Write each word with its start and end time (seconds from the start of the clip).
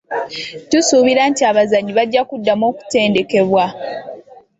Tusuubira 0.69 1.21
nti 1.31 1.41
abazannyi 1.49 1.91
bajja 1.97 2.21
kuddamu 2.29 2.63
okutendekebwa. 2.71 3.65